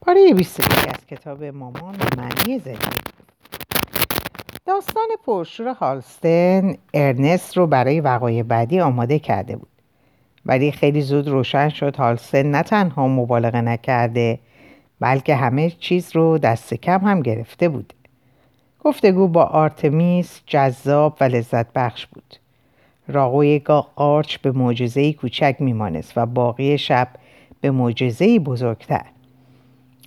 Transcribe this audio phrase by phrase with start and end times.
[0.00, 3.00] پاره 21 از کتاب مامان و معنی زندگی.
[4.66, 9.68] داستان پرشور هالستن ارنست رو برای وقایع بعدی آماده کرده بود.
[10.46, 14.38] ولی خیلی زود روشن شد هالستن نه تنها مبالغه نکرده
[15.00, 17.92] بلکه همه چیز رو دست کم هم گرفته بود.
[18.80, 22.36] گفتگو با آرتمیس جذاب و لذت بخش بود.
[23.08, 23.58] راقوی
[23.96, 27.08] قارچ به معجزه کوچک میمانست و باقی شب
[27.60, 29.04] به معجزه بزرگتر.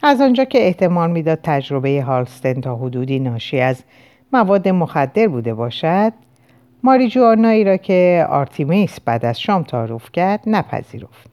[0.03, 3.83] از آنجا که احتمال می‌داد تجربه هالستن تا حدودی ناشی از
[4.33, 6.13] مواد مخدر بوده باشد
[6.83, 11.31] ماریجوانایی را که آرتیمیس بعد از شام تعارف کرد نپذیرفت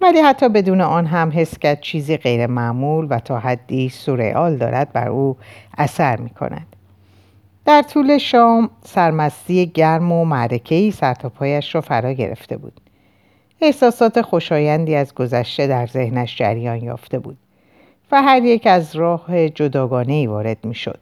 [0.00, 4.92] ولی حتی بدون آن هم حس کرد چیزی غیر معمول و تا حدی سورئال دارد
[4.92, 5.36] بر او
[5.78, 6.66] اثر می کند.
[7.64, 12.80] در طول شام سرمستی گرم و معرکه‌ای سرتاپایش را فرا گرفته بود.
[13.60, 17.36] احساسات خوشایندی از گذشته در ذهنش جریان یافته بود
[18.12, 21.00] و هر یک از راه جداگانه ای وارد می شد.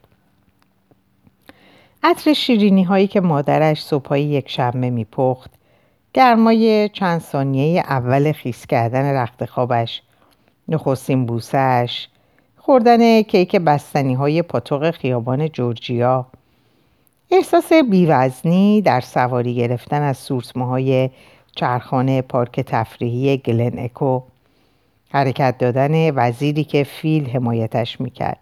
[2.03, 5.51] عطر شیرینی هایی که مادرش صبحایی یک شنبه می پخت
[6.13, 10.01] گرمای چند ثانیه اول خیس کردن رخت خوابش
[10.67, 12.07] نخستین بوسش
[12.57, 16.25] خوردن کیک بستنی های پاتوق خیابان جورجیا
[17.31, 21.09] احساس بیوزنی در سواری گرفتن از سورسمه های
[21.55, 24.21] چرخانه پارک تفریحی گلن اکو
[25.13, 28.39] حرکت دادن وزیری که فیل حمایتش می‌کرد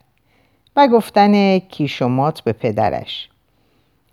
[0.75, 3.29] و گفتن کیشومات به پدرش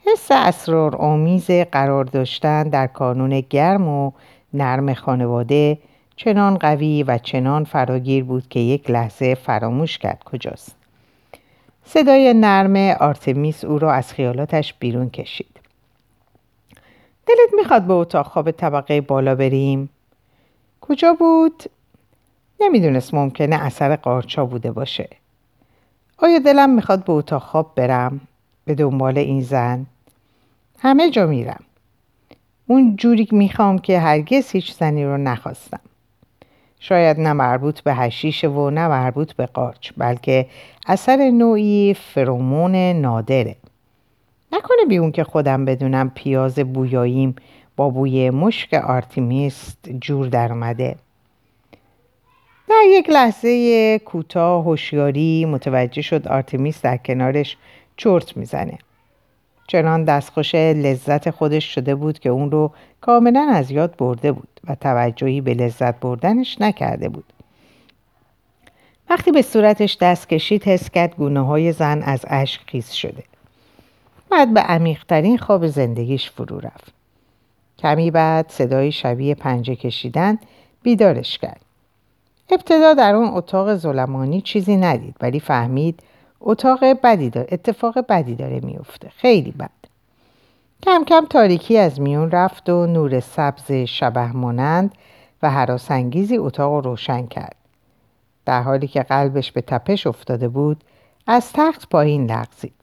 [0.06, 4.12] حس اسرار آمیز قرار داشتن در کانون گرم و
[4.54, 5.78] نرم خانواده
[6.16, 10.76] چنان قوی و چنان فراگیر بود که یک لحظه فراموش کرد کجاست
[11.84, 15.60] صدای نرم آرتمیس او را از خیالاتش بیرون کشید
[17.26, 19.88] دلت می‌خواد به اتاق خواب طبقه بالا بریم؟
[20.80, 21.62] کجا بود؟
[22.60, 25.08] نمی‌دونست ممکنه اثر قارچا بوده باشه.
[26.18, 28.20] آیا دلم می‌خواد به اتاق خواب برم؟
[28.64, 29.86] به دنبال این زن؟
[30.78, 31.64] همه جا میرم.
[32.66, 35.80] اون جوری می‌خوام که هرگز هیچ زنی رو نخواستم.
[36.80, 40.46] شاید نه مربوط به هشیشه و نه مربوط به قارچ بلکه
[40.86, 43.56] اثر نوعی فرومون نادره.
[44.52, 47.36] نکنه بی اون که خودم بدونم پیاز بویاییم
[47.76, 50.96] با بوی مشک آرتیمیست جور در اومده
[52.68, 57.56] در یک لحظه کوتاه هوشیاری متوجه شد آرتمیس در کنارش
[57.96, 58.78] چرت می‌زنه.
[59.68, 64.74] چنان دستخوش لذت خودش شده بود که اون رو کاملا از یاد برده بود و
[64.74, 67.32] توجهی به لذت بردنش نکرده بود.
[69.10, 73.24] وقتی به صورتش دست کشید حس کرد گونه های زن از اشک خیس شده.
[74.30, 76.94] بعد به عمیقترین خواب زندگیش فرو رفت.
[77.78, 80.38] کمی بعد صدای شبیه پنجه کشیدن
[80.82, 81.65] بیدارش کرد.
[82.50, 86.00] ابتدا در اون اتاق ظلمانی چیزی ندید ولی فهمید
[86.40, 89.70] اتاق بدی داره اتفاق بدی داره میفته خیلی بد.
[90.82, 94.94] کم کم تاریکی از میون رفت و نور سبز شبه مانند
[95.42, 97.56] و حراسانگیزی اتاق رو روشن کرد.
[98.44, 100.84] در حالی که قلبش به تپش افتاده بود
[101.26, 102.74] از تخت پایین لغزید.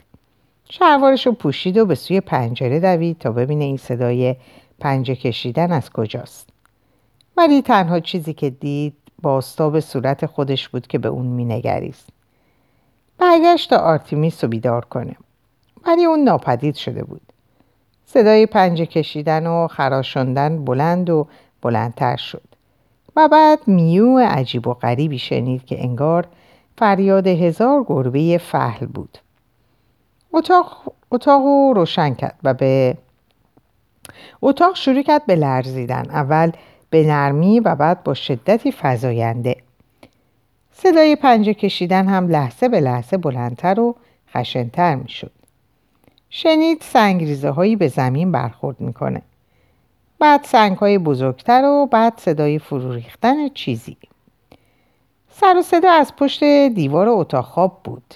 [0.69, 4.35] شلوارش رو پوشید و به سوی پنجره دوید تا ببینه این صدای
[4.79, 6.49] پنجه کشیدن از کجاست.
[7.37, 12.09] ولی تنها چیزی که دید بازتاب صورت خودش بود که به اون مینگریست.
[13.17, 15.15] برگشت تا آرتیمیس رو بیدار کنه.
[15.85, 17.21] ولی اون ناپدید شده بود.
[18.05, 21.27] صدای پنجه کشیدن و خراشاندن بلند و
[21.61, 22.43] بلندتر شد.
[23.15, 26.27] و بعد میو عجیب و غریبی شنید که انگار
[26.77, 29.17] فریاد هزار گربه فهل بود.
[30.33, 32.97] اتاق, اتاق رو روشن کرد و به
[34.41, 36.09] اتاق شروع کرد به لرزیدن.
[36.09, 36.51] اول
[36.93, 39.55] به نرمی و بعد با شدتی فزاینده
[40.71, 43.95] صدای پنجه کشیدن هم لحظه به لحظه بلندتر و
[44.33, 45.31] خشنتر می شد.
[46.29, 49.21] شنید سنگریزه هایی به زمین برخورد می‌کنه.
[50.19, 53.97] بعد سنگ های بزرگتر و بعد صدای فرو ریختن چیزی.
[55.29, 58.15] سر و صدا از پشت دیوار اتاق خواب بود.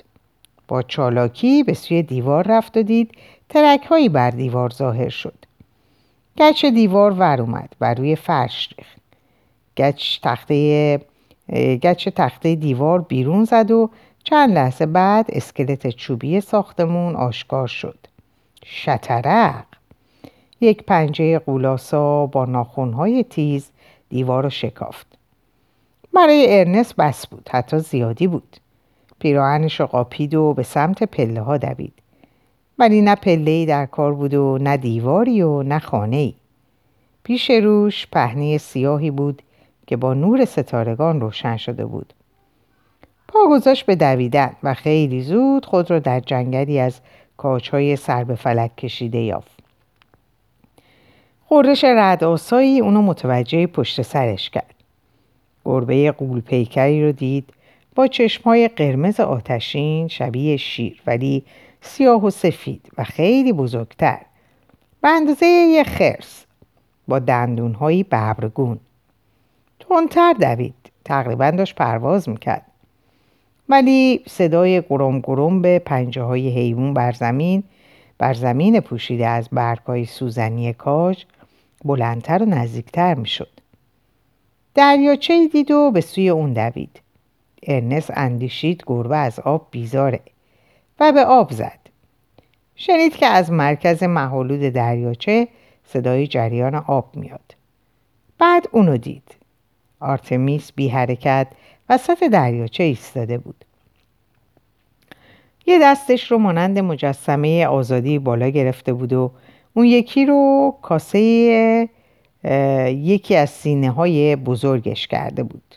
[0.67, 3.11] با چالاکی به سوی دیوار رفت و دید
[3.49, 5.36] ترک هایی بر دیوار ظاهر شد.
[6.37, 9.01] گچ دیوار ور اومد و روی فرش ریخت.
[9.77, 11.01] گچ تخته
[11.83, 13.89] گچ تخته دیوار بیرون زد و
[14.23, 17.97] چند لحظه بعد اسکلت چوبی ساختمون آشکار شد.
[18.65, 19.65] شترق
[20.61, 23.69] یک پنجه قولاسا با ناخونهای تیز
[24.09, 25.07] دیوار رو شکافت.
[26.13, 28.57] برای ارنست بس بود حتی زیادی بود.
[29.19, 31.93] پیراهنش قاپید و به سمت پله ها دوید.
[32.79, 36.33] ولی نه پله در کار بود و نه دیواری و نه خانه ای.
[37.23, 39.41] پیش روش پهنه سیاهی بود
[39.87, 42.13] که با نور ستارگان روشن شده بود.
[43.27, 46.99] پا گذاشت به دویدن و خیلی زود خود را در جنگلی از
[47.37, 49.59] کاچهای سر به فلک کشیده یافت.
[51.45, 54.73] خورش رد آسایی اونو متوجه پشت سرش کرد.
[55.65, 57.53] گربه قول پیکری رو دید
[57.95, 61.43] با چشمهای قرمز آتشین شبیه شیر ولی
[61.81, 64.19] سیاه و سفید و خیلی بزرگتر.
[65.01, 66.45] به اندازه یه خرس
[67.07, 68.79] با دندونهایی ببرگون.
[69.79, 70.75] تندتر دوید.
[71.05, 72.65] تقریبا داشت پرواز می‌کرد.
[73.69, 77.63] ولی صدای گرم گرم به پنجه های حیوان بر زمین
[78.17, 81.25] بر زمین پوشیده از برگهای سوزنی کاج
[81.85, 83.49] بلندتر و نزدیکتر می‌شد.
[84.75, 87.01] دریاچه دید و به سوی اون دوید.
[87.63, 90.19] ارنست اندیشید گربه از آب بیزاره.
[90.99, 91.79] و به آب زد.
[92.75, 95.47] شنید که از مرکز مه‌آلود دریاچه
[95.85, 97.55] صدای جریان آب میاد.
[98.37, 99.35] بعد اونو دید.
[99.99, 101.47] آرتمیس بی حرکت
[101.89, 103.65] وسط دریاچه ایستاده بود.
[105.65, 109.31] یه دستش رو مانند مجسمه آزادی بالا گرفته بود و
[109.73, 111.89] اون یکی رو کاسه
[112.87, 115.75] یکی از سینه های بزرگش کرده بود.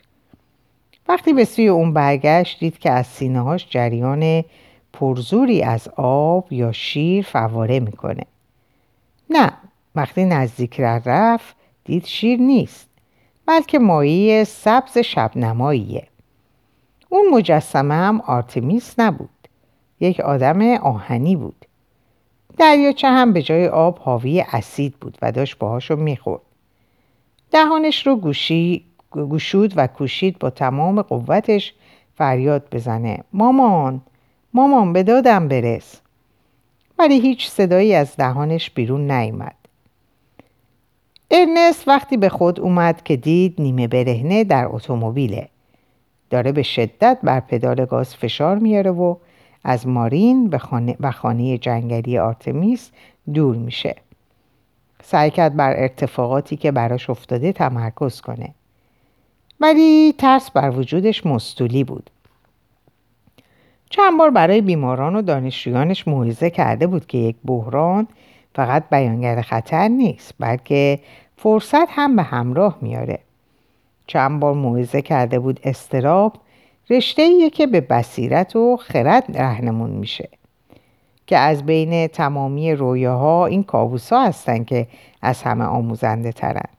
[1.08, 4.44] وقتی به سوی اون برگشت دید که از سینه هاش جریان
[4.92, 8.24] پرزوری از آب یا شیر فواره می‌کنه.
[9.30, 9.52] نه
[9.94, 12.88] وقتی نزدیک رفت دید شیر نیست
[13.46, 16.06] بلکه مایه سبز شبنماییه.
[17.08, 19.28] اون مجسمه هم آرتمیس نبود
[20.00, 21.66] یک آدم آهنی بود.
[22.58, 26.42] دریاچه هم به جای آب حاوی اسید بود و داشت باهاشو می‌خورد.
[27.50, 31.74] دهانش رو گوشی گوشود و کوشید با تمام قوتش
[32.14, 33.24] فریاد بزنه.
[33.32, 34.02] مامان!
[34.54, 36.00] مامان به دادم برس.
[36.98, 39.54] ولی هیچ صدایی از دهانش بیرون نیامد
[41.30, 45.48] ارنست وقتی به خود اومد که دید نیمه برهنه در اتومبیله.
[46.30, 49.16] داره به شدت بر پدال گاز فشار میاره و
[49.64, 52.90] از مارین خانه و خانه جنگلی آرتمیس
[53.34, 53.96] دور میشه.
[55.02, 58.54] سعی کرد بر ارتفاقاتی که براش افتاده تمرکز کنه.
[59.60, 62.10] ولی ترس بر وجودش مستولی بود.
[63.90, 68.08] چند بار برای بیماران و دانشجویانش موعظه کرده بود که یک بحران
[68.54, 70.98] فقط بیانگر خطر نیست بلکه
[71.36, 73.18] فرصت هم به همراه میاره.
[74.06, 76.36] چند بار موعظه کرده بود استراب
[76.90, 80.28] رشته ایه که به بصیرت و خرد رهنمون میشه
[81.26, 84.86] که از بین تمامی رویاها این کابوسا هستن که
[85.22, 86.70] از همه آموزنده ترن.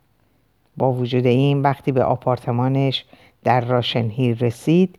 [0.77, 3.05] با وجود این وقتی به آپارتمانش
[3.43, 4.95] در راشنهیر رسید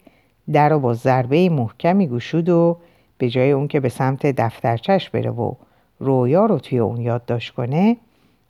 [0.52, 2.76] در رو با ضربه محکمی گشود و
[3.18, 5.54] به جای اون که به سمت دفترچش بره و
[5.98, 7.96] رویا رو توی اون یادداشت کنه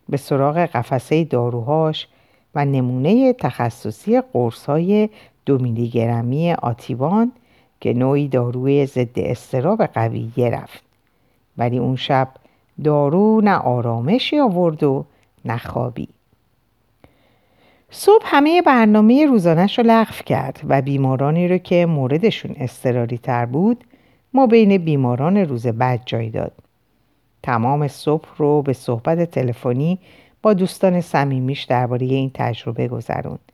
[0.09, 2.09] به سراغ قفسه داروهاش
[2.55, 5.09] و نمونه تخصصی قرصای
[5.47, 7.33] دو میلی گرمی آتیوان
[7.81, 10.83] که نوعی داروی ضد استراب قویه رفت.
[11.59, 12.29] ولی اون شب
[12.85, 15.05] دارو نه آرامشی آورد و
[15.45, 16.09] نه خوابی.
[17.95, 23.85] صبح همه برنامه روزانش رو لغو کرد و بیمارانی رو که موردشون استراری تر بود
[24.35, 26.53] ما بین بیماران روز بعد جای داد.
[27.43, 29.99] تمام صبح رو به صحبت تلفنی
[30.43, 33.53] با دوستان صمیمیش درباره این تجربه گذروند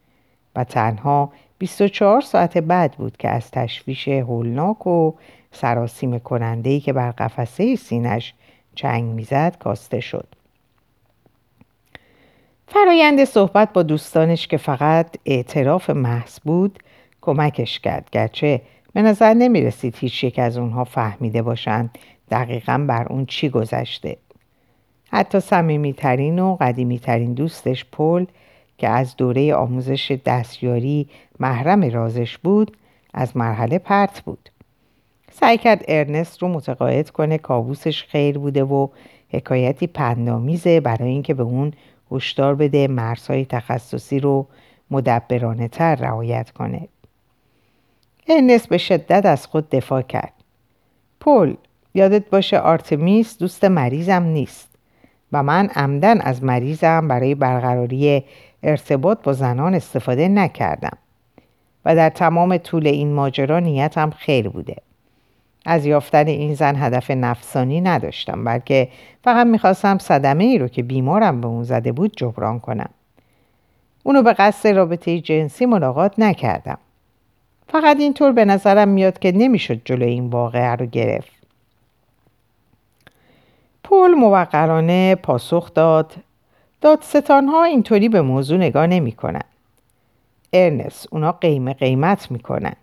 [0.57, 5.13] و تنها 24 ساعت بعد بود که از تشویش هولناک و
[5.53, 8.35] سراسیم کنندهی که بر قفسه سینش
[8.75, 10.38] چنگ می‌زد کاسته شد.
[12.71, 16.79] فرایند صحبت با دوستانش که فقط اعتراف محض بود
[17.21, 18.09] کمکش کرد.
[18.13, 18.61] گرچه
[18.93, 21.99] به نظر نمی رسید هیچ یک از اونها فهمیده باشند
[22.31, 24.17] دقیقا بر اون چی گذشته.
[25.11, 28.25] حتی صمیمیترین و قدیمیترین دوستش پل
[28.79, 31.09] که از دوره آموزش دستیاری
[31.41, 32.77] محرم رازش بود
[33.15, 34.51] از مرحله پرت بود.
[35.33, 38.89] سعی کرد ارنست رو متقاعد کنه کابوسش خیر بوده و
[39.31, 41.73] حکایتی پندامیزه برای اینکه به اون
[42.13, 44.47] هشدار بده مرزهای تخصصی رو
[44.91, 46.89] مدبرانه تر رعایت کنه.
[48.29, 50.33] ارنست به شدت از خود دفاع کرد.
[51.21, 51.55] پل
[51.95, 54.69] یادت باشه آرتمیس دوست مریضم نیست
[55.33, 58.25] و من عمدن از مریضم برای برقراری
[58.63, 60.99] ارتباط با زنان استفاده نکردم
[61.85, 64.77] و در تمام طول این ماجرا نیتم خیر بوده.
[65.69, 68.89] از یافتن این زن هدف نفسانی نداشتم بلکه
[69.25, 72.91] فقط می‌خواستم صدمه ای رو که بیمارم به اون زده بود جبران کنم.
[74.03, 76.79] اونو به قصد رابطه جنسی ملاقات نکردم.
[77.69, 81.33] فقط اینطور به نظرم میاد که نمی‌شد جلو این واقعه رو گرفت.
[83.85, 86.13] پول موقرانه پاسخ داد.
[86.81, 89.43] دادستان ها اینطوری به موضوع نگاه نمی کنن.
[90.53, 92.75] ارنس اونا قیمه قیمت می‌کنن.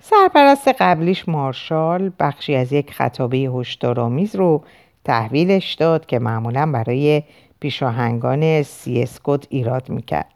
[0.00, 4.64] سرپرست قبلیش مارشال بخشی از یک خطابه هشدارآمیز رو
[5.04, 7.22] تحویلش داد که معمولا برای
[7.60, 10.32] پیشاهنگان سی اسکوت ایراد می‌کرد.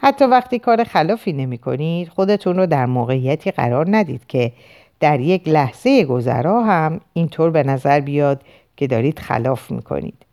[0.00, 4.52] حتی وقتی کار خلافی نمی کنید خودتون رو در موقعیتی قرار ندید که
[5.00, 8.42] در یک لحظه گذرا هم اینطور به نظر بیاد
[8.76, 10.26] که دارید خلاف می‌کنید.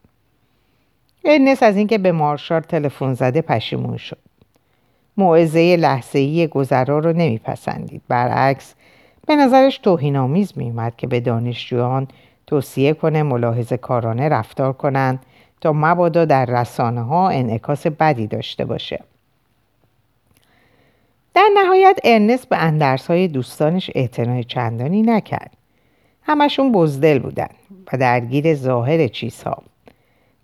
[1.25, 4.24] ارنس از اینکه به مارشال تلفن زده پشیمون شد.
[5.17, 8.01] موعظه لحظه‌ای گذرا رو نمیپسندید.
[8.07, 8.73] برعکس
[9.27, 12.07] به نظرش توهینآمیز میومد که به دانشجویان
[12.47, 15.19] توصیه کنه ملاحظه کارانه رفتار کنند
[15.61, 19.03] تا مبادا در رسانه ها انعکاس بدی داشته باشه.
[21.33, 25.51] در نهایت ارنست به اندرس های دوستانش اعتنای چندانی نکرد.
[26.21, 27.49] همشون بزدل بودن
[27.93, 29.63] و درگیر ظاهر چیزها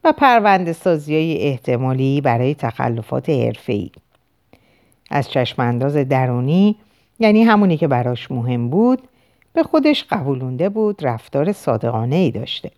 [0.04, 3.92] و پرونده سازی های احتمالی برای تخلفات حرفه‌ای.
[5.12, 6.76] از چشمانداز درونی
[7.20, 9.02] یعنی همونی که براش مهم بود
[9.54, 12.72] به خودش قبولونده بود رفتار صادقانه ای داشته.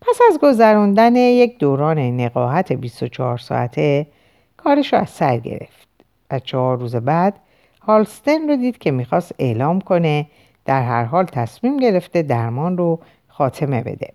[0.00, 4.06] پس از گذراندن یک دوران نقاهت 24 ساعته
[4.56, 5.88] کارش رو از سر گرفت
[6.30, 7.34] و چهار روز بعد
[7.82, 10.26] هالستن رو دید که می‌خواست اعلام کنه
[10.64, 14.12] در هر حال تصمیم گرفته درمان رو خاتمه بده.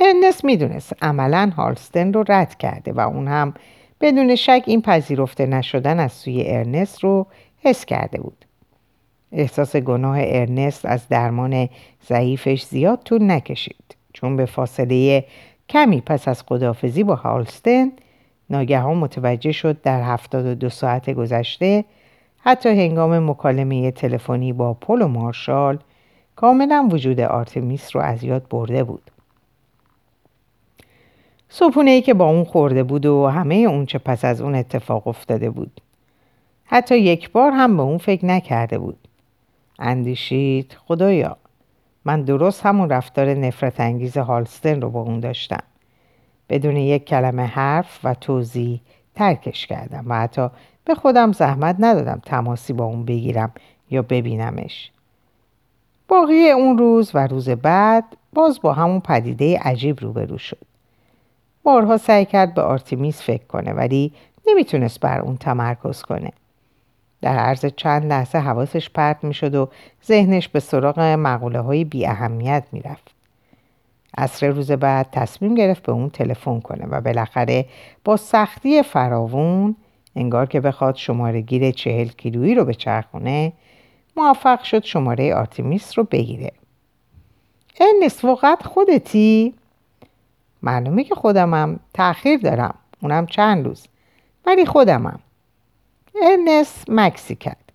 [0.00, 3.54] ارنست می‌دونست عملا هالستن رو رد کرده و اون هم
[4.02, 7.26] بدون شک این پذیرفته نشدن از سوی ارنست رو
[7.64, 8.44] حس کرده بود.
[9.32, 11.68] احساس گناه ارنست از درمان
[12.08, 15.24] ضعیفش زیاد طول نکشید چون به فاصله
[15.68, 17.92] کمی پس از خداحافظی با هالستن
[18.50, 21.84] ناگهان متوجه شد در هفتاد و دو ساعت گذشته
[22.38, 25.78] حتی هنگام مکالمه تلفنی با پل و مارشال
[26.36, 29.11] کاملا وجود آرتمیس رو از یاد برده بود.
[31.54, 35.06] صبحونه ای که با اون خورده بود و همه اون چه پس از اون اتفاق
[35.06, 35.80] افتاده بود.
[36.64, 39.08] حتی یک بار هم به اون فکر نکرده بود.
[39.78, 41.36] اندیشید خدایا
[42.04, 45.62] من درست همون رفتار نفرت انگیز هالستن رو با اون داشتم.
[46.48, 48.80] بدون یک کلمه حرف و توضیح
[49.14, 50.48] ترکش کردم و حتی
[50.84, 53.52] به خودم زحمت ندادم تماسی با اون بگیرم
[53.90, 54.90] یا ببینمش.
[56.08, 60.71] باقی اون روز و روز بعد باز با همون پدیده عجیب روبرو شد.
[61.62, 64.12] بارها سعی کرد به آرتیمیس فکر کنه ولی
[64.46, 66.32] نمی‌تونست بر اون تمرکز کنه.
[67.20, 69.68] در عرض چند لحظه حواسش پرت می‌شد و
[70.06, 73.10] ذهنش به سراغ مقوله های بی اهمیت می‌رفت.
[74.18, 77.66] عصر روز بعد تصمیم گرفت به اون تلفن کنه و بالاخره
[78.04, 79.76] با سختی فراوون
[80.16, 83.52] انگار که بخواد شماره گیر چهل کیلویی رو بچرخونه
[84.16, 86.52] موفق شد شماره آرتیمیس رو بگیره.
[87.80, 89.54] ارنست واقعا خودتی؟
[90.62, 92.74] معلومه که خودمم تأخیر دارم.
[93.02, 93.86] اونم چند روز.
[94.46, 95.20] ولی خودمم.
[96.22, 97.72] ارنست مکثی کرد.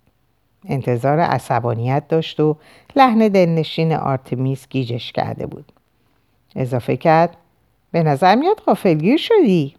[0.65, 2.57] انتظار عصبانیت داشت و
[2.95, 5.71] لحن دلنشین آرتمیس گیجش کرده بود.
[6.55, 7.37] اضافه کرد
[7.91, 9.75] به نظر میاد غافلگیر شدی.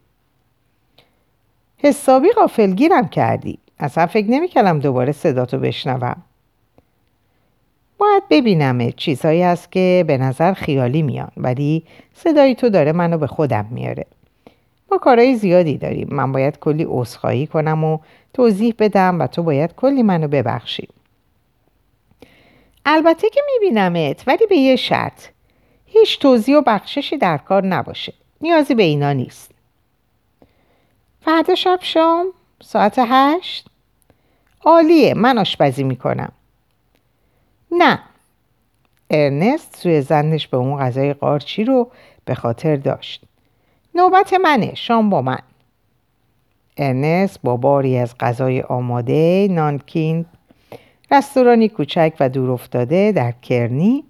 [1.78, 3.58] حسابی غافلگیرم کردی.
[3.78, 6.22] اصلا فکر نمی‌کردم دوباره صداتو بشنوم.
[7.98, 13.26] باید ببینم چیزهایی هست که به نظر خیالی میان ولی صدای تو داره منو به
[13.26, 14.06] خودم میاره.
[14.90, 16.08] ما کارهای زیادی داریم.
[16.10, 17.98] من باید کلی عذرخواهی کنم و
[18.34, 20.88] توضیح بدم و تو باید کلی منو ببخشی.
[22.86, 25.26] البته که میبینمت ولی به یه شرط.
[25.86, 28.12] هیچ توضیح و بخششی در کار نباشه.
[28.40, 29.50] نیازی به اینا نیست.
[31.20, 32.26] فردا شب شام
[32.62, 33.66] ساعت هشت.
[34.64, 35.14] عالیه.
[35.14, 36.32] من آشپزی می‌کنم.
[37.72, 37.98] نه.
[39.10, 41.90] ارنست سوی زنش به اون غذای قارچی رو
[42.25, 43.25] به خاطر داشت.
[43.94, 45.38] نوبت منه شام با من.
[46.76, 50.26] ارنست با باری از غذای آماده نانکین
[51.10, 54.04] رستورانی کوچک و دور افتاده در کرنی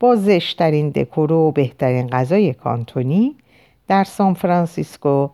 [0.00, 3.36] با زشت‌ترین دکور و بهترین غذای کانتونی
[3.88, 5.28] در سان فرانسیسکو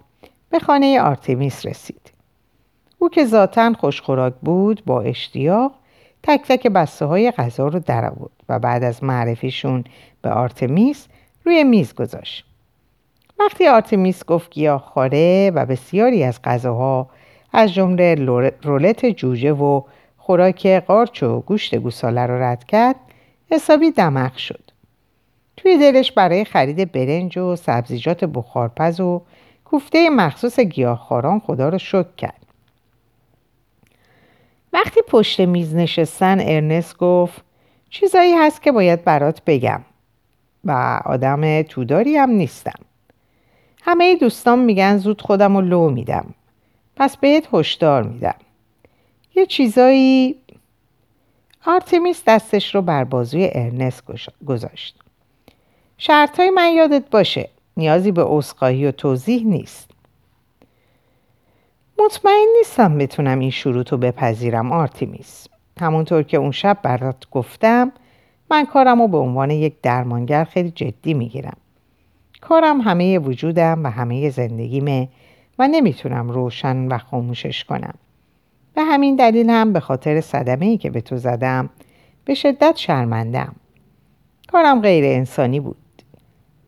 [0.51, 2.13] به خانه آرتمیس رسید.
[2.99, 5.73] او که ذاتا خوشخوراک بود با اشتیاق
[6.27, 9.85] تک تک بسته های غذا رو در آورد و بعد از معرفیشون
[10.23, 11.09] به آرتمیس
[11.45, 12.45] روی میز گذاشت.
[13.39, 17.11] وقتی آرتمیس گفت گیاه‌خواره و بسیاری از غذاها
[17.53, 18.15] از جمله
[18.63, 19.83] رولت جوجه و
[20.17, 22.97] خوراک قارچ و گوشت گوساله رو رد کرد
[23.51, 24.71] حسابی دمق شد.
[25.57, 29.23] توی دلش برای خرید برنج و سبزیجات بخارپز و
[29.65, 32.46] کوفته مخصوص گیاهخواران خدا رو شکر کرد.
[34.77, 37.43] وقتی پشت میز نشستن ارنست گفت
[37.91, 39.81] چیزایی هست که باید برات بگم
[40.65, 42.81] و آدم توداری هم نیستم.
[43.83, 46.35] همه دوستان میگن زود خودم رو لو میدم.
[46.97, 48.35] پس بهت هشدار میدم.
[49.35, 50.37] یه چیزایی
[51.67, 54.03] آرتمیس دستش رو بر بازوی ارنست
[54.47, 54.97] گذاشت
[55.99, 59.91] شرط من یادت باشه نیازی به عذرخواهی و توضیح نیست
[62.05, 65.49] مطمئن نیستم بتونم این شروط رو بپذیرم آرتیمیس
[65.81, 67.93] همونطور که اون شب برات گفتم
[68.51, 71.57] من کارم رو به عنوان یک درمانگر خیلی جدی می‌گیرم.
[72.41, 75.09] کارم همه وجودم و همه زندگیمه
[75.59, 77.95] و نمی‌تونم روشن و خاموشش کنم.
[78.75, 81.71] به همین دلیل هم به خاطر صدمه ای که به تو زدم
[82.25, 83.55] به شدت شرمندم
[84.53, 85.77] کارم غیر انسانی بود.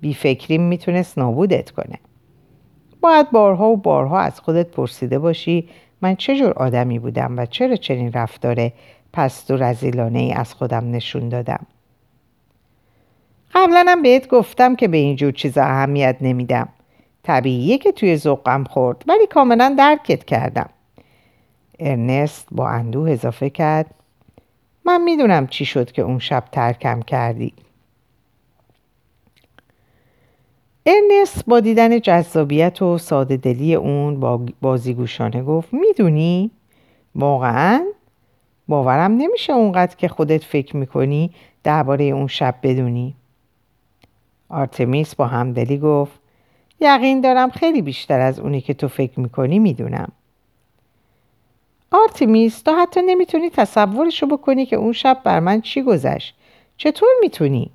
[0.01, 1.99] بیفکریم می‌تونست نابودت کنه.
[3.01, 5.69] باید بارها و بارها از خودت پرسیده باشی
[6.03, 8.73] من چه جور آدمی بودم و چرا چنین رفتار
[9.13, 11.67] پست و رزیلانه ای از خودم نشون دادم؟
[13.55, 16.69] قبلا هم بهت گفتم که به اینجور چیزا اهمیت نمیدم.
[17.23, 20.69] طبیعیه که توی ذوقم خورد ولی کاملا درکت کردم.
[21.79, 23.87] ارنست با اندوه اضافه کرد
[24.85, 27.53] من می‌دونم چی شد که اون شب ترکم کردی.
[30.91, 36.51] ارنست با دیدن جذابیت و ساده دلی اون با بازیگوشانه گفت می‌دونی؟
[37.15, 37.87] واقعا؟
[38.69, 41.31] باورم نمیشه اونقدر که خودت فکر می‌کنی
[41.65, 43.15] درباره اون شب بدونی
[44.49, 46.21] آرتمیس با همدلی گفت
[46.81, 50.13] یقین دارم خیلی بیشتر از اونی که تو فکر می‌کنی می‌دونم
[51.91, 56.35] آرتمیس تو حتی نمی‌تونی تصورشو بکنی که اون شب بر من چی گذشت
[56.77, 57.71] چطور می‌تونی؟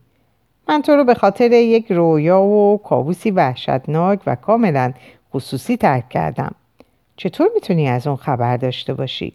[0.70, 4.94] من تو رو به خاطر یک رویا و کابوسی وحشتناک و کاملا
[5.34, 6.56] خصوصی ترک کردم.
[7.18, 9.34] چطور می‌تونی از اون خبر داشته باشی؟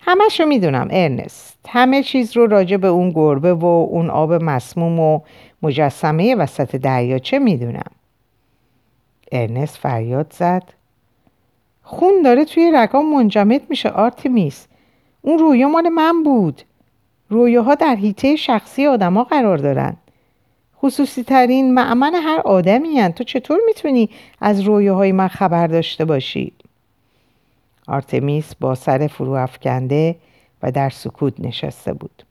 [0.00, 1.58] همشو می‌دونم ارنست.
[1.68, 5.20] همه چیز رو راجع به اون گربه و اون آب مسموم و
[5.62, 7.90] مجسمه وسط دریاچه می‌دونم؟
[9.32, 10.62] ارنست فریاد زد.
[11.82, 14.66] خون داره توی رگام منجمد میشه آرتیمیس
[15.22, 16.62] اون رویا مال من بود.
[17.30, 19.96] رویاها در حیطه شخصی آدما قرار دارن.
[20.82, 23.12] خصوصی ترین مأمن هر آدمی‌ان.
[23.12, 26.52] تو چطور می‌تونی از رویاهای من خبر داشته باشی؟
[27.88, 30.16] آرتمیس با سر فرو افکنده
[30.62, 32.22] و در سکوت نشسته بود.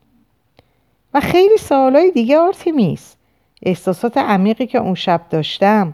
[1.13, 3.15] و خیلی سوالای دیگه آرتمیس.
[3.63, 5.93] احساسات عمیقی که اون شب داشتم.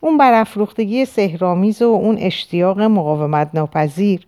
[0.00, 4.26] اون برافروختگی سهرامیز و اون اشتیاق مقاومت ناپذیر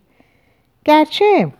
[0.85, 1.51] گرچه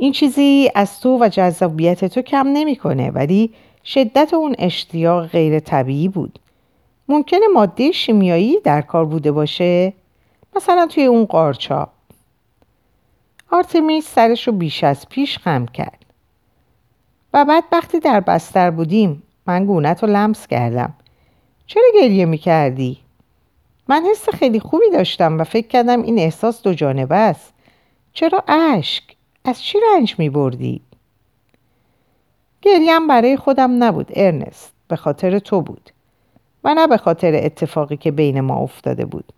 [0.00, 6.08] این چیزی از تو و جذابیت تو کم نمی‌کنه ولی شدت اون اشتیاق غیر طبیعی
[6.08, 6.38] بود.
[7.08, 9.92] ممکنه ماده شیمیایی در کار بوده باشه
[10.56, 11.88] مثلا توی اون قارچا.
[13.50, 16.04] آرتمیس سرش رو بیش از پیش خم کرد.
[17.34, 20.94] و بعد وقتی در بستر بودیم من گونت رو لمس کردم.
[21.66, 22.98] چرا گریه می‌کردی؟
[23.88, 27.52] من حس خیلی خوبی داشتم و فکر کردم این احساس دو جانبه است.
[28.12, 29.07] چرا اشک؟
[29.48, 30.80] از چی رنج می بردی؟
[32.62, 35.90] گریه‌م برای خودم نبود ارنست به خاطر تو بود
[36.64, 39.32] و نه به خاطر اتفاقی که بین ما افتاده بود.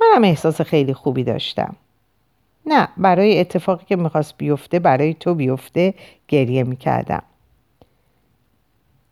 [0.00, 1.76] منم احساس خیلی خوبی داشتم.
[2.66, 5.94] نه برای اتفاقی که می‌خواست بیفته برای تو بیفته
[6.28, 7.22] گریه می‌کردم.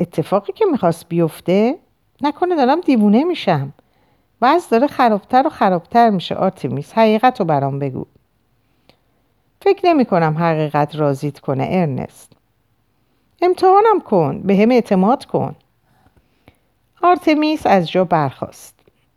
[0.00, 1.78] اتفاقی که می‌خواست بیفته؟
[2.20, 3.72] نکنه دارم دیوونه میشم.
[4.40, 8.06] وضع داره خرابتر و خرابتر میشه آرتیمیس حقیقت رو برام بگو.
[9.64, 12.32] فکر نمی کنم حقیقت رازیت کنه ارنست.
[13.42, 15.54] امتحانم کن به هم اعتماد کن.
[17.02, 18.74] آرتمیس از جا برخاست.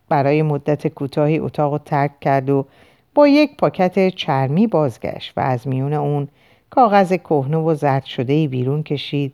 [0.10, 2.66] برای مدت کوتاهی اتاق رو ترک کرد و
[3.14, 6.28] با یک پاکت چرمی بازگشت و از میون اون
[6.70, 9.34] کاغذ کهنه و زرد شده بیرون کشید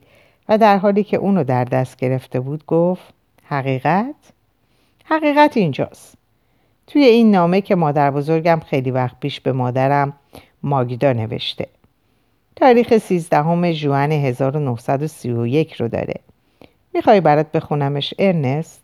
[0.49, 4.15] و در حالی که اونو در دست گرفته بود گفت حقیقت؟
[5.05, 6.17] حقیقت اینجاست.
[6.87, 10.13] توی این نامه که مادر بزرگم خیلی وقت پیش به مادرم
[10.63, 11.67] ماگدا نوشته.
[12.55, 16.15] تاریخ 13 جوان 1931 رو داره.
[16.93, 18.81] می‌خوای برات بخونمش ارنست؟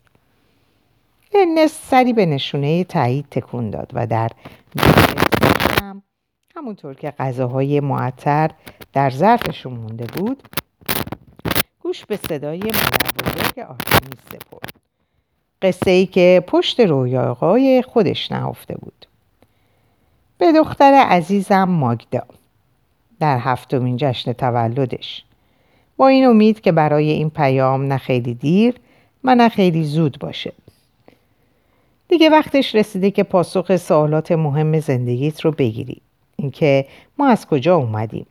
[1.33, 4.31] ارنست سری به نشونه تایید تکون داد و در
[5.81, 6.03] هم
[6.55, 8.51] همونطور که غذاهای معطر
[8.93, 10.43] در ظرفشون مونده بود
[11.79, 14.73] گوش به صدای مادر بزرگ آرتمیس سپرد.
[15.61, 19.06] قصه ای که پشت رویاهای خودش نهفته بود.
[20.38, 22.23] به دختر عزیزم ماگدا.
[23.19, 25.23] در هفتمین جشن تولدش.
[25.97, 28.76] با این امید که برای این پیام نه خیلی دیر
[29.23, 30.54] و نه خیلی زود باشه.
[32.08, 36.02] دیگه وقتش رسیده که پاسخ سوالات مهم زندگیت رو بگیری.
[36.36, 36.86] اینکه
[37.17, 38.26] ما از کجا اومدیم؟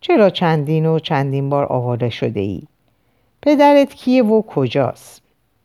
[0.00, 2.62] چرا چندین و چندین بار آواره شده ای
[3.42, 5.22] پدرت کیه و کجاست؟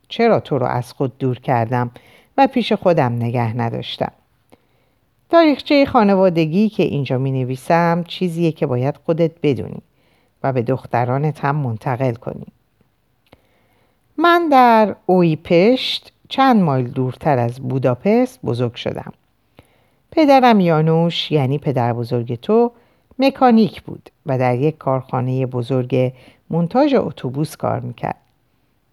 [0.07, 1.91] چرا تو رو از خود دور کردم
[2.37, 4.11] و پیش خودم نگه نداشتم؟
[5.29, 9.81] تاریخچه خانوادگی که اینجا می نویسم چیزیه که باید خودت بدونی
[10.43, 12.45] و به دخترانت هم منتقل کنی.
[14.17, 19.13] من در اویپشت چند مایل دورتر از بوداپست بزرگ شدم.
[20.11, 22.71] پدرم یانوش یعنی پدر بزرگ تو
[23.19, 26.13] مکانیک بود و در یک کارخانه بزرگ
[26.49, 28.15] منتاج اتوبوس کار می‌کرد.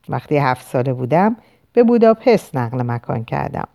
[0.09, 1.37] وقتی هفت ساله بودم
[1.73, 3.69] به بوداپست نقل مکان کردم.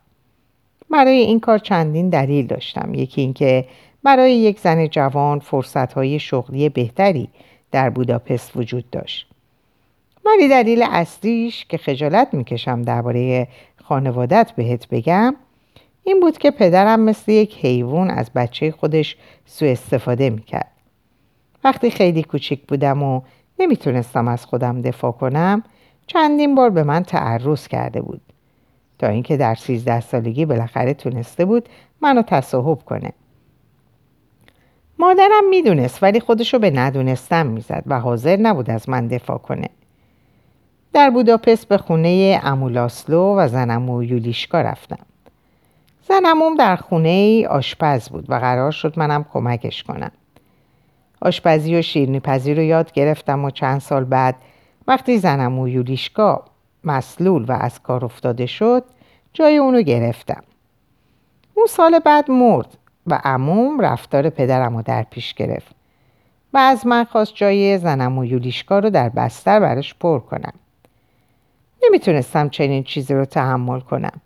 [0.90, 2.94] برای این کار چندین دلیل داشتم.
[2.94, 3.66] یکی اینکه
[4.04, 7.30] برای یک زن جوان فرصتهای شغلی بهتری
[7.72, 9.28] در بوداپست وجود داشت.
[10.26, 13.48] ولی دلیل اصلیش که خجالت می‌کشم درباره
[13.84, 15.36] خانوادت بهت بگم
[16.04, 20.72] این بود که پدرم مثل یک حیوان از بچه خودش سوء استفاده می‌کرد.
[21.64, 23.22] وقتی خیلی کوچیک بودم و
[23.60, 25.64] نمی‌تونستم از خودم دفاع کنم
[26.08, 28.22] چندین بار به من تعرض کرده بود
[29.00, 31.70] تا اینکه در سیزده سالگی بالاخره تونسته بود
[32.02, 33.12] منو تصاحب کنه.
[35.00, 39.70] مادرم می‌دونست ولی خودشو به ندونستم می‌زد و حاضر نبود از من دفاع کنه.
[40.94, 45.06] در بوداپست به خونه امولاسلو و زنمو یولیشکا رفتم.
[46.08, 50.12] زنموم در خونه ای آشپز بود و قرار شد منم کمکش کنم.
[51.22, 54.36] آشپزی و شیرنی پزی رو یاد گرفتم و چند سال بعد
[54.88, 56.46] وقتی زنمو یولیشکا
[56.88, 58.84] مسلول و از کار افتاده شد
[59.34, 60.44] جای اونو گرفتم.
[61.54, 65.76] اون سال بعد مرد و عموم رفتار پدرم رو در پیش گرفت
[66.54, 70.54] و از من خواست جای زنم و یولیشکا رو در بستر براش پر کنم.
[71.84, 74.22] نمی‌تونستم چنین چیزی رو تحمل کنم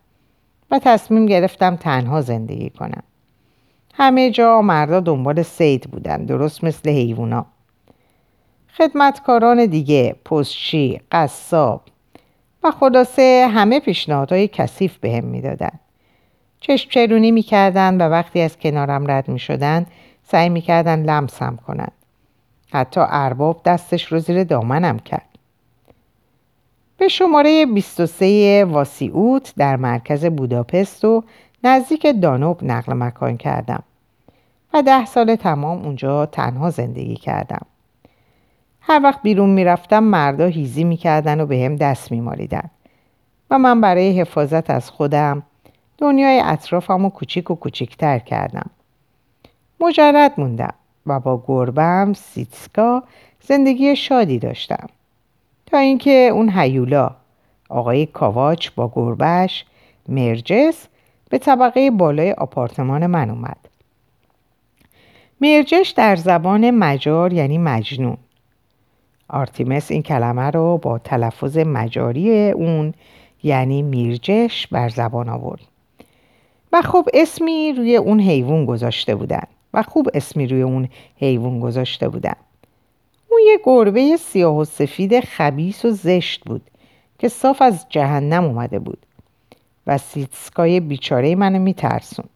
[0.71, 3.03] و تصمیم گرفتم تنها زندگی کنم.
[3.93, 7.45] همه جا مردا دنبال سید بودن درست مثل حیوونا.
[8.77, 11.81] خدمتکاران دیگه پستچی قصاب
[12.63, 15.79] و خلاصه همه پیشنهادهای کثیف بهم می‌دادن.
[16.59, 19.85] چشم چرونی می‌کردن و وقتی از کنارم رد می‌شدن
[20.23, 21.91] سعی می‌کردن لمسم کنن.
[22.73, 25.25] حتی ارباب دستش رو زیر دامنم کرد.
[26.97, 31.23] به شماره 23 واسیوت در مرکز بوداپست و
[31.63, 33.83] نزدیک دانوب نقل مکان کردم
[34.73, 37.65] و ده سال تمام اونجا تنها زندگی کردم.
[38.81, 42.69] هر وقت بیرون می‌رفتم مردا هیزی می‌کردن و به هم دست میمالیدن.
[43.49, 45.43] و من برای حفاظت از خودم
[45.97, 48.69] دنیای اطرافم رو کوچیک و کوچیکتر کردم.
[49.79, 50.73] مجرد موندم
[51.05, 53.03] و با گربم سیتسکا
[53.41, 54.87] زندگی شادی داشتم.
[55.65, 57.11] تا اینکه اون هیولا
[57.69, 59.65] آقای کاواچ با گربش
[60.09, 60.87] مرجش
[61.29, 63.57] به طبقه بالای آپارتمان من اومد.
[65.41, 68.17] مرجش در زبان مجار یعنی مجنون.
[69.31, 72.93] آرتمیس این کلمه رو با تلفظ مجاری اون
[73.43, 75.61] یعنی میرجش بر زبان آورد.
[76.73, 82.09] و خوب اسمی روی اون حیوان گذاشته بودن و خوب اسمی روی اون حیوان گذاشته
[82.09, 82.35] بودن.
[83.29, 86.61] اون یه گربه سیاه و سفید خبیس و زشت بود
[87.19, 89.05] که صاف از جهنم اومده بود
[89.87, 92.29] و سیتسکای بیچاره منو میترسوند.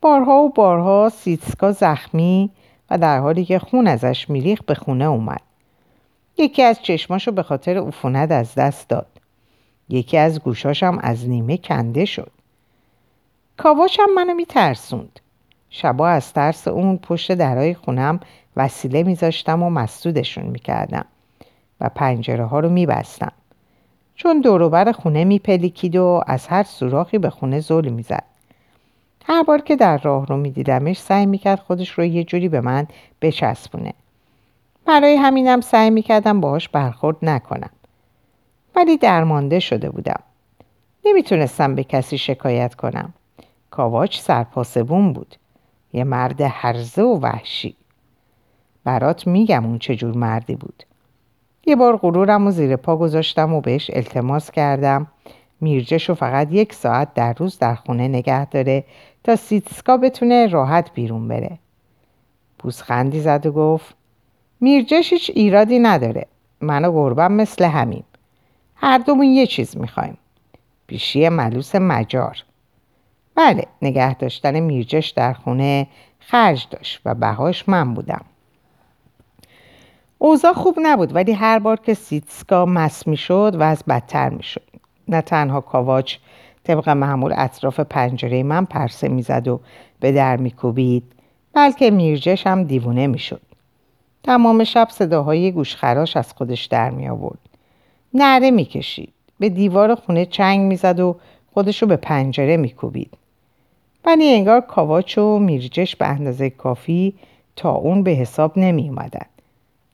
[0.00, 2.50] بارها و بارها سیتسکا زخمی
[2.90, 5.40] و در حالی که خون ازش میریخ به خونه اومد.
[6.38, 9.06] یکی از چشماشو به خاطر عفونت از دست داد.
[9.88, 12.30] یکی از گوشاشم از نیمه کنده شد.
[13.56, 15.20] کاواشم منو میترسوند.
[15.70, 18.20] شبا از ترس اون پشت درای خونم
[18.56, 21.04] وسیله میذاشتم و مسدودشون می‌کردم
[21.80, 23.32] و پنجره ها رو میبستم.
[24.14, 28.24] چون دوروبر خونه میپلیکید و از هر سوراخی به خونه زل می‌زد.
[29.24, 32.86] هر بار که در راه رو میدیدمش سعی می‌کرد خودش رو یه جوری به من
[33.22, 33.94] بچسبونه.
[34.86, 37.70] برای همینم سعی می‌کردم باهاش برخورد نکنم.
[38.76, 40.20] ولی درمانده شده بودم.
[41.04, 43.14] نمی‌تونستم به کسی شکایت کنم.
[43.70, 45.36] کاواچ سرپاسبون بود.
[45.92, 47.76] یه مرد هرزه و وحشی.
[48.84, 50.82] برات میگم اون چجور مردی بود.
[51.66, 55.06] یه بار غرورم و زیر پا گذاشتم و بهش التماس کردم.
[55.60, 58.84] میرجش رو فقط یک ساعت در روز در خونه نگه داره
[59.24, 61.58] تا سیتسکا بتونه راحت بیرون بره.
[62.58, 63.94] پوزخندی زد و گفت
[64.62, 66.26] میرجش هیچ ایرادی نداره.
[66.60, 68.04] من و گربم مثل همیم
[68.74, 70.18] هر دومون یه چیز می‌خوایم.
[70.86, 72.44] پیشی ملوس مجار.
[73.34, 75.86] بله نگه داشتن میرجش در خونه
[76.18, 78.24] خرج داشت و بهاش من بودم.
[80.18, 84.66] اوضاع خوب نبود ولی هر بار که سیتسکا مس می‌شد و از بدتر می‌شد.
[85.08, 86.16] نه تنها کاواچ
[86.64, 89.60] طبق معمول اطراف پنجره من پرسه می‌زد و
[90.00, 91.12] به در میکوبید
[91.52, 93.40] بلکه میرجش هم دیوونه می‌شد.
[94.24, 97.38] تمام شب صداهای گوشخراش از خودش در می آورد.
[98.14, 99.12] نره می کشید.
[99.38, 101.16] به دیوار خونه چنگ می زد و
[101.54, 103.10] خودشو به پنجره می کوبید.
[104.04, 107.14] ولی انگار کاواچ و میرجش به اندازه کافی
[107.56, 109.26] تا اون به حساب نمی اومدن.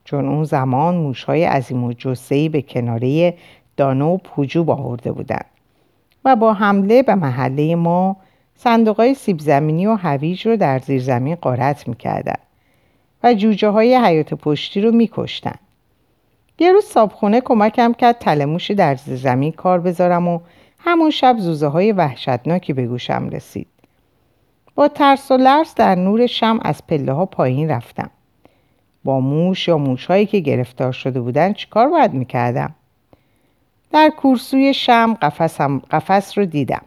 [0.05, 3.35] چون اون زمان موشهای عظیم و جسهی به کناره
[3.77, 5.47] دانوب هجوم آورده بودند
[6.25, 8.17] و با حمله به محله ما
[8.57, 12.39] صندوق سیب زمینی و هویج رو در زیر زمین قارت می‌کردن
[13.23, 15.59] و جوجه های حیات پشتی رو میکشتن.
[16.59, 20.41] یه روز صابخونه کمکم کرد تلموشی در زمین کار بذارم و
[20.79, 23.67] همون شب زوزه های وحشتناکی به گوشم رسید.
[24.75, 28.11] با ترس و لرز در نور شم از پله ها پایین رفتم.
[29.05, 32.75] با موش یا موشهایی که گرفتار شده بودن چیکار باید می‌کردم؟
[33.93, 36.83] در کورسوی شم قفسم قفس رو دیدم.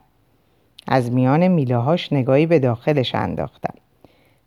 [0.87, 3.73] از میان میلههاش نگاهی به داخلش انداختم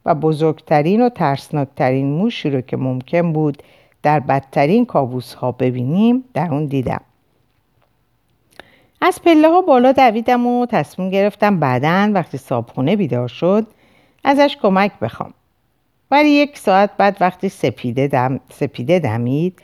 [0.04, 3.62] و بزرگترین و ترسناکترین موشی رو که ممکن بود
[4.02, 7.00] در بدترین کابوس ها ببینیم در اون دیدم.
[9.00, 13.66] از پله ها بالا دویدم و تصمیم گرفتم بعدا وقتی صابخونه بیدار شد
[14.24, 15.34] ازش کمک بخوام.
[16.10, 19.58] ولی یک ساعت بعد وقتی سپیده, دم، سپیده دمید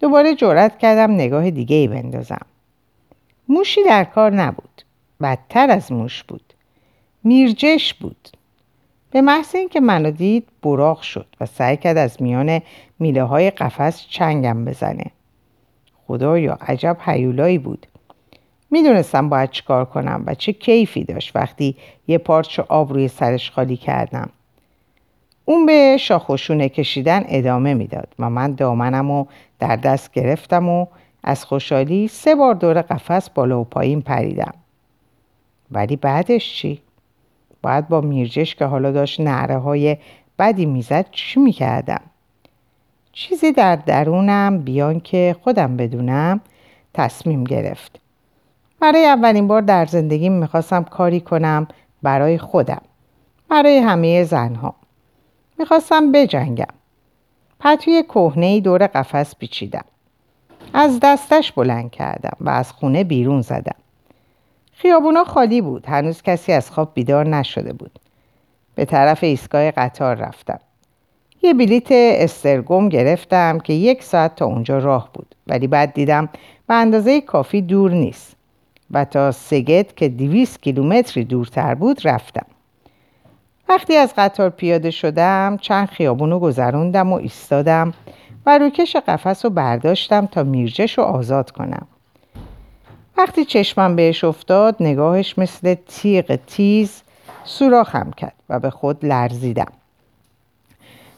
[0.00, 2.46] دوباره جرأت کردم نگاه دیگه ای بندازم.
[3.48, 4.82] موشی در کار نبود.
[5.22, 6.54] بدتر از موش بود.
[7.24, 8.28] میرجش بود.
[9.14, 12.60] به محض اینکه منو دید براق شد و سعی کرد از میان
[12.98, 15.04] میله های قفس چنگم بزنه.
[16.06, 17.86] خدایا عجب حیولایی بود.
[18.70, 23.76] می‌دونستم باید چیکار کنم و چه کیفی داشت وقتی یه پارچه آب روی سرش خالی
[23.76, 24.30] کردم.
[25.44, 29.26] اون به شاخوشونه کشیدن ادامه می‌داد و من دامنم و
[29.58, 30.86] در دست گرفتم و
[31.24, 34.54] از خوشحالی سه بار دور قفس بالا و پایین پریدم.
[35.70, 36.80] ولی بعدش چی؟
[37.64, 39.96] باید با میرجش که حالا داشت نعره های
[40.38, 42.00] بدی می‌زد چی می‌کردم؟
[43.12, 46.40] چیزی در درونم بیان که خودم بدونم
[46.94, 48.00] تصمیم گرفت.
[48.80, 51.68] برای اولین بار در زندگی می‌خواستم کاری کنم
[52.02, 52.82] برای خودم.
[53.48, 54.74] برای همه زنها.
[55.58, 56.74] می‌خواستم بجنگم.
[57.60, 59.84] پتوی کهنه دور قفس پیچیدم.
[60.74, 63.83] از دستش بلند کردم و از خونه بیرون زدم.
[64.84, 65.86] خیابونا خالی بود.
[65.86, 67.98] هنوز کسی از خواب بیدار نشده بود.
[68.74, 70.58] به طرف ایستگاه قطار رفتم.
[71.42, 75.34] یه بلیت استرگم گرفتم که یک ساعت تا اونجا راه بود.
[75.46, 76.28] ولی بعد دیدم
[76.66, 78.36] به اندازه کافی دور نیست.
[78.90, 82.46] و تا سگت که دیویس کیلومتری دورتر بود رفتم.
[83.68, 87.94] وقتی از قطار پیاده شدم چند خیابونو گذروندم و ایستادم
[88.46, 91.86] و روکش قفس رو برداشتم تا میرجش رو آزاد کنم.
[93.16, 97.02] وقتی چشمم بهش افتاد نگاهش مثل تیغ تیز
[97.44, 99.72] سوراخم کرد و به خود لرزیدم.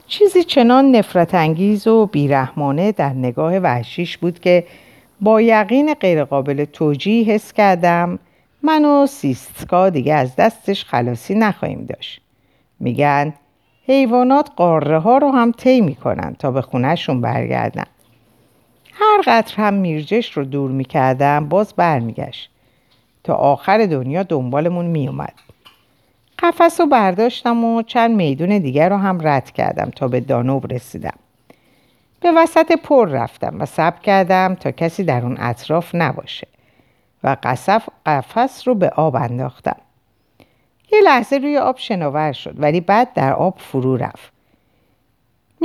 [0.07, 4.65] چیزی چنان نفرت انگیز و بیرحمانه در نگاه وحشیش بود که
[5.21, 8.19] با یقین غیرقابل توجیه حس کردم
[8.63, 12.21] من و سیستکا دیگه از دستش خلاصی نخواهیم داشت.
[12.81, 13.35] میگن
[13.87, 17.87] حیوانات قاره ها رو هم طی می‌کنن تا به خونهشون برگردن.
[19.01, 22.51] هر قطر هم میرجش رو دور می‌کردم باز برمیگشت
[23.25, 25.33] تا آخر دنیا دنبالمون میومد.
[26.39, 31.19] قفس رو برداشتم و چند میدون دیگر رو هم رد کردم تا به دانوب رسیدم.
[32.21, 36.47] به وسط پر رفتم و سب کردم تا کسی در اون اطراف نباشه
[37.25, 39.77] و قصف قفس رو به آب انداختم.
[40.93, 44.36] یه لحظه روی آب شناور شد ولی بعد در آب فرو رفت.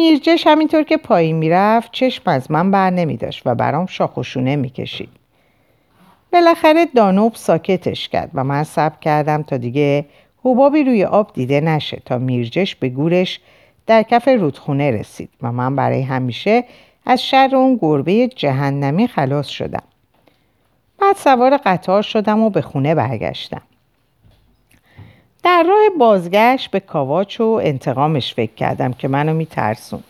[0.02, 5.10] میرجش همینطور که پایین می‌رفت چشم از من بر نمی داشت و برام شاخوشونه می‌کشید.
[6.34, 10.06] بالاخره دانوب ساکتش کرد و من سب کردم تا دیگه
[10.44, 13.40] حبابی روی آب دیده نشه تا میرجش به گورش
[13.88, 16.64] در کف رودخونه رسید و من برای همیشه
[17.06, 19.84] از شر اون گربه جهنمی خلاص شدم.
[21.00, 23.62] بعد سوار قطار شدم و به خونه برگشتم.
[25.44, 30.04] در راه بازگشت به کاواچ و انتقامش فکر کردم که منو میترسون.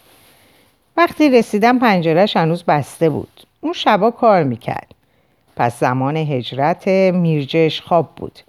[0.97, 3.41] وقتی رسیدم پنجرش هنوز بسته بود.
[3.61, 4.95] اون شبا کار می‌کرد.
[5.55, 8.39] پس زمان هجرت میرجش خواب بود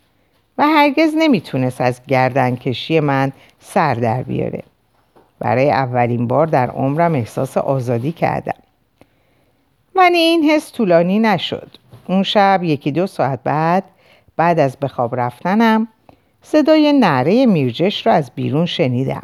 [0.59, 4.63] و هرگز نمی‌تونست از گردنکشی من سر در بیاره.
[5.39, 8.59] برای اولین بار در عمرم احساس آزادی کردم.
[9.95, 11.71] ولی این حس طولانی نشد.
[12.09, 13.85] اون شب یکی دو ساعت بعد
[14.37, 15.89] بعد از به خواب رفتنم
[16.43, 19.23] صدای نعره میرجش را از بیرون شنیدم.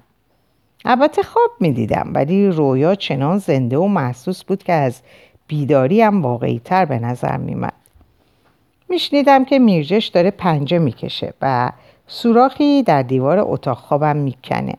[0.85, 5.00] البته خواب می‌دیدم ولی رویا چنان زنده و محسوس بود که از
[5.48, 7.72] بیداریم واقعی تر به نظر میمد.
[8.88, 11.72] میشنیدم که میرجش داره پنجه می‌کشه و
[12.07, 14.74] سوراخی در دیوار اتاق خوابم می‌کنه.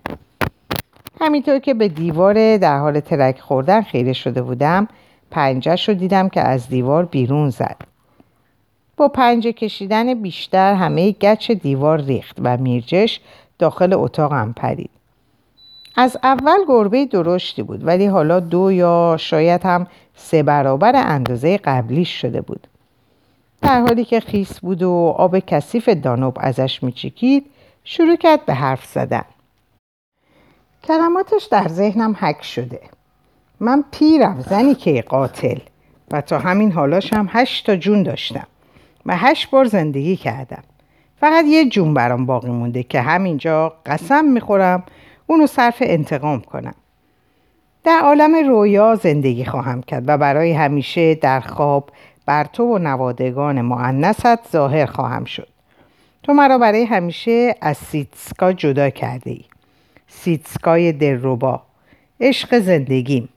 [1.21, 4.87] همینطور که به دیوار در حال ترک خوردن خیره شده بودم
[5.31, 7.77] پنجهش رو دیدم که از دیوار بیرون زد.
[8.99, 13.19] با پنجه کشیدن بیشتر همه گچ دیوار ریخت و میرجش
[13.59, 14.89] داخل اتاقم پرید.
[15.95, 22.21] از اول گربه درشتی بود ولی حالا دو یا شاید هم سه برابر اندازه قبلیش
[22.21, 22.67] شده بود.
[23.61, 27.45] در حالی که خیس بود و آب کثیف دانوب ازش میچیکید
[27.83, 29.25] شروع کرد به حرف زدن.
[30.83, 32.81] کلماتش در ذهنم حک شده.
[33.59, 35.59] من پیرم زنی که قاتل.
[36.11, 38.47] و تا همین حالاش هم هشت تا جون داشتم.
[39.09, 40.63] و هشت بار زندگی کردم.
[41.19, 44.83] فقط یه جون برام باقی مونده که همینجا قسم می‌خورم
[45.27, 46.73] اونو صرف انتقام کنم.
[47.83, 51.89] در عالم رویا زندگی خواهم کرد و برای همیشه در خواب
[52.25, 55.47] بر تو و نوادگان معنست ظاهر خواهم شد.
[56.23, 59.41] تو مرا برای همیشه از سیتسکا جدا کرده ای
[60.07, 61.61] سیتسکای دلربا
[62.19, 63.29] عشق زندگیم.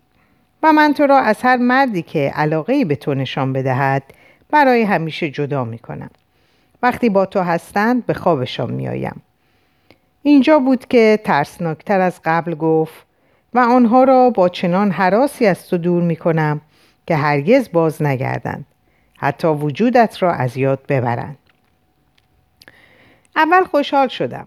[0.62, 4.02] و من تو را از هر مردی که علاقه به تو نشان بدهد
[4.52, 6.10] برای همیشه جدا می کنم.
[6.82, 9.22] وقتی با تو هستند به خوابشان می آیم.
[10.22, 13.06] اینجا بود که ترسناکتر از قبل گفت
[13.54, 16.60] و آنها را با چنان حراسی از تو دور می کنم
[17.06, 18.66] که هرگز باز نگردند.
[19.18, 21.38] حتی وجودت را از یاد ببرند.
[23.36, 24.46] اول خوشحال شدم.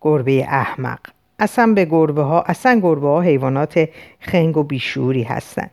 [0.00, 1.00] گربه احمق.
[1.38, 3.88] اصلا به گربه ها اصلا گربه ها حیوانات
[4.20, 5.70] خنگ و بیشوری هستند.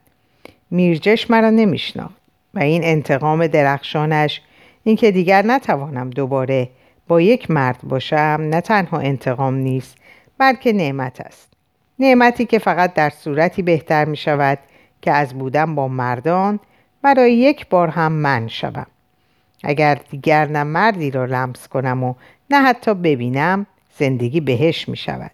[0.71, 2.22] میرجش مرا نمیشناخت
[2.53, 4.41] و این انتقام درخشانش.
[4.83, 6.69] اینکه دیگر نتوانم دوباره
[7.07, 9.97] با یک مرد باشم نه تنها انتقام نیست
[10.37, 11.53] بلکه نعمت است.
[11.99, 14.59] نعمتی که فقط در صورتی بهتر می شود
[15.01, 16.59] که از بودن با مردان
[17.01, 18.87] برای یک بار هم من شوم.
[19.63, 22.13] اگر دیگر نه مردی را لمس کنم و
[22.49, 23.65] نه حتی ببینم
[23.97, 25.31] زندگی بهش می شود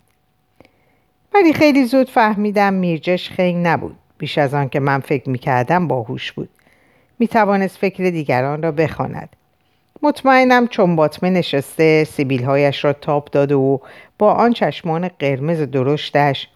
[1.34, 3.96] ولی خیلی زود فهمیدم میرجش خنگ نبود.
[4.18, 6.50] بیش از آن که من فکر می کردم باهوش بود.
[7.20, 9.30] می توانست فکر دیگران را بخواند.
[10.02, 13.78] مطمئنم چون باطمه نشسته سیبیلهایش را تاب داده و
[14.18, 16.48] با آن چشمان قرمز درشتش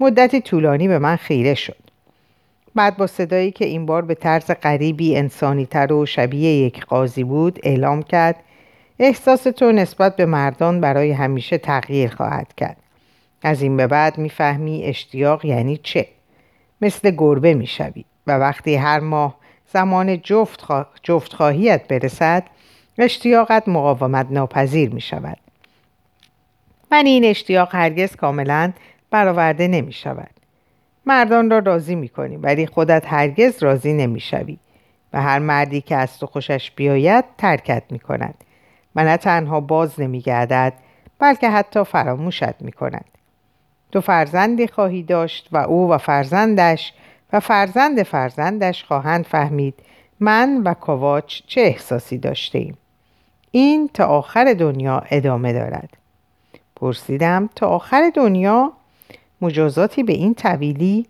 [0.00, 1.76] مدتی طولانی به من خیره شد.
[2.74, 7.24] بعد با صدایی که این بار به طرز غریبی انسانی تر و شبیه یک قاضی
[7.24, 8.36] بود اعلام کرد
[8.98, 12.76] احساس تو نسبت به مردان برای همیشه تغییر خواهد کرد.
[13.42, 16.06] از این به بعد می‌فهمی اشتیاق یعنی چه؟
[16.80, 20.86] مثل گربه می‌شوی و وقتی هر ماه زمان جفت, خوا...
[21.02, 22.44] جفت خواهیت برسد
[22.98, 25.38] اشتیاقت مقاومت ناپذیر می شود
[26.90, 28.72] من این اشتیاق هرگز کاملا
[29.10, 30.30] برآورده نمی شود
[31.06, 34.58] مردان را راضی می کنی ولی خودت هرگز راضی نمی شوی
[35.12, 38.34] و هر مردی که از تو خوشش بیاید ترکت می کند
[38.96, 40.72] و نه تنها باز نمی گردد
[41.18, 43.04] بلکه حتی فراموشت می کند
[43.92, 46.92] تو فرزندی خواهی داشت و او و فرزندش
[47.34, 49.74] و فرزند فرزندش خواهند فهمید
[50.20, 52.76] من و کاواچ چه احساسی داشته ایم.
[53.50, 55.96] این تا آخر دنیا ادامه دارد.
[56.76, 58.72] پرسیدم تا آخر دنیا؟
[59.40, 61.06] مجازاتی به این طویلی؟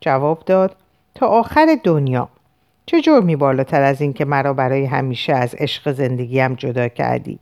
[0.00, 0.76] جواب داد
[1.14, 2.28] تا آخر دنیا.
[2.86, 7.38] چه جرمی بالاتر از این که مرا برای همیشه از عشق زندگیم جدا کردی؟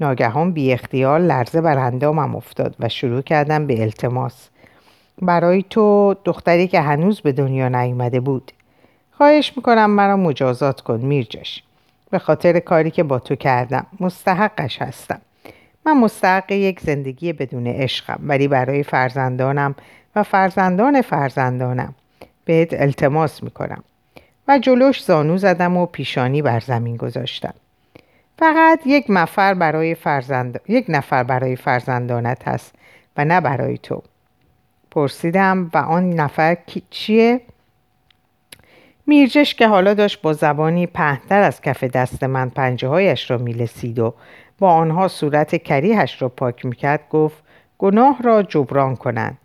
[0.00, 4.48] ناگهان بی اختیار لرزه بر اندامم افتاد و شروع کردم به التماس.
[5.22, 8.52] برای تو دختری که هنوز به دنیا نیامده بود.
[9.12, 11.62] خواهش می‌کنم مرا مجازات کن میرجش
[12.10, 15.20] به خاطر کاری که با تو کردم مستحقش هستم.
[15.86, 19.74] من مستحق یک زندگی بدون عشقم ولی برای فرزندانم
[20.16, 21.94] و فرزندان فرزندانم
[22.44, 23.84] بهت التماس می‌کنم.
[24.48, 27.54] و جلوش زانو زدم و پیشانی بر زمین گذاشتم.
[28.38, 30.60] فقط یک نفر برای فرزند...
[30.68, 32.74] یک نفر برای فرزندانت هست
[33.16, 34.02] و نه برای تو.
[34.98, 37.40] پرسیدم و آن نفر کی چیه؟
[39.06, 43.98] میرجش که حالا داشت با زبانی پهنتر از کف دست من پنجه هایش را میلسید
[43.98, 44.14] و
[44.58, 47.42] با آنها صورت کریهش را پاک می‌کرد گفت
[47.78, 49.38] گناه را جبران کنند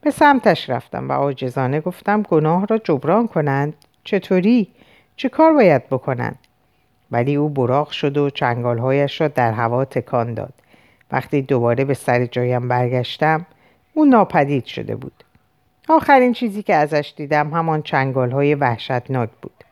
[0.00, 4.68] به سمتش رفتم و آجزانه گفتم گناه را جبران کنند چطوری؟
[5.16, 6.38] چه کار باید بکنند؟
[7.10, 10.52] ولی او براق شد و چنگالهایش را در هوا تکان داد
[11.12, 13.46] وقتی دوباره به سر جایم برگشتم
[13.94, 15.24] او ناپدید شده بود.
[15.88, 19.64] آخرین چیزی که ازش دیدم همان چنگال های وحشتناک بود.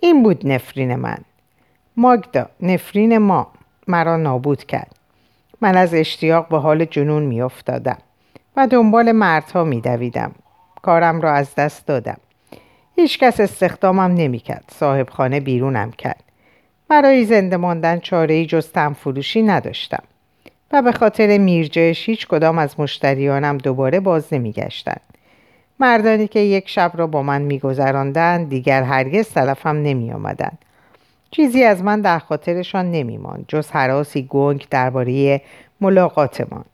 [0.00, 1.18] این بود نفرین من.
[1.96, 3.52] ماگدا نفرین ما.
[3.88, 4.94] مرا نابود کرد.
[5.60, 7.98] من از اشتیاق به حال جنون می افتادم
[8.56, 10.32] و دنبال مردها می دویدم.
[10.82, 12.18] کارم را از دست دادم.
[12.96, 16.24] هیچ کس استخدامم نمی کرد صاحب خانه بیرونم کرد.
[16.88, 20.02] برای زنده ماندن چاره ای جز فروشی نداشتم.
[20.72, 25.00] و به خاطر میرجش هیچ کدام از مشتریانم دوباره باز نمیگشتند.
[25.80, 30.52] مردانی که یک شب را با من میگذراندند دیگر هرگز طرفم نمی آمدن.
[31.30, 35.40] چیزی از من در خاطرشان نمیماند جز حراسی گنگ درباره
[35.80, 36.64] ملاقاتمان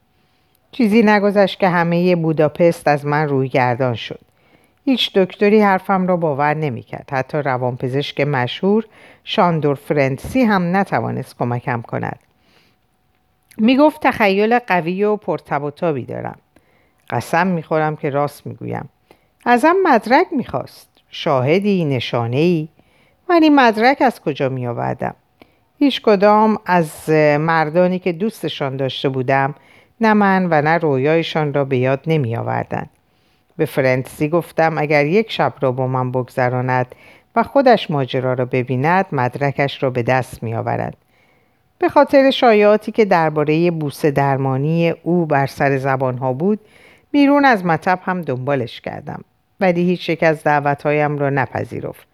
[0.72, 4.20] چیزی نگذشت که همه بوداپست از من روی گردان شد
[4.84, 8.84] هیچ دکتری حرفم را باور نمی‌کرد حتی روانپزشک مشهور
[9.24, 12.18] شاندور فرنسی هم نتوانست کمکم کند
[13.59, 15.70] می گفت تخیل قوی و پرتب
[16.09, 16.38] دارم.
[17.11, 18.88] قسم می‌خورم که راست می‌گویم.
[19.46, 20.88] ازم مدرک می‌خواست.
[21.11, 22.68] شاهدی نشانه ای
[23.28, 25.14] من مدرک از کجا می آوردم
[25.78, 29.54] هیچ کدام از مردانی که دوستشان داشته بودم
[30.00, 32.86] نه من و نه رویایشان را به یاد نمی آوردن.
[33.57, 36.94] به فرنسی گفتم اگر یک شب را با من بگذراند
[37.36, 40.96] و خودش ماجرا را ببیند مدرکش را به دست می آورد.
[41.78, 46.60] به خاطر شایعاتی که درباره بوسه درمانی او بر سر زبانها بود
[47.10, 49.24] بیرون از مطب هم دنبالش کردم
[49.60, 52.06] ولی هیچ یک از دعوتهایم را نپذیرفت.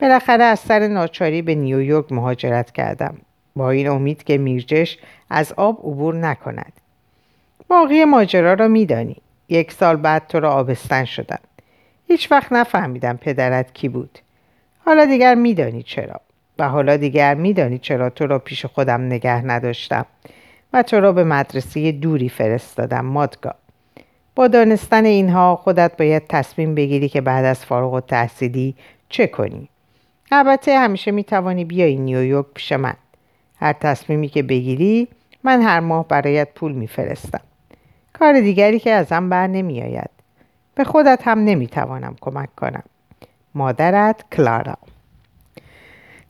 [0.00, 3.18] بالاخره از سر ناچاری به نیویورک مهاجرت کردم
[3.56, 4.98] با این امید که میرجش
[5.30, 6.72] از آب عبور نکند.
[7.68, 9.16] باقی ماجرا را میدانی.
[9.48, 11.40] یک سال بعد تو را آبستن شدم.
[12.06, 14.18] هیچ وقت نفهمیدم پدرت کی بود.
[14.84, 16.20] حالا دیگر میدانی چرا.
[16.58, 20.06] و حالا دیگر میدانی چرا تو را پیش خودم نگه نداشتم
[20.72, 23.54] و تو را به مدرسه دوری فرستادم مادگا.
[24.34, 28.74] با دانستن اینها خودت باید تصمیم بگیری که بعد از فارغ و تحصیلی
[29.08, 29.68] چه کنی.
[30.32, 32.94] البته همیشه می‌توانی بیایی نیویورک پیش من.
[33.60, 35.08] هر تصمیمی که بگیری
[35.44, 37.40] من هر ماه برایت پول میفرستم.
[38.12, 40.10] کار دیگری که ازم بر نمیآید.
[40.74, 42.82] به خودت هم نمی‌توانم کمک کنم.
[43.54, 44.74] مادرت کلارا.